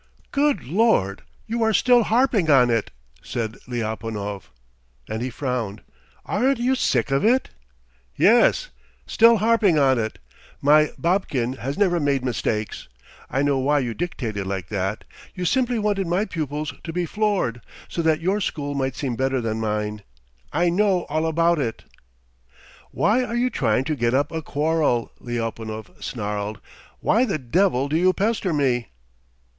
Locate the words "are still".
1.61-2.01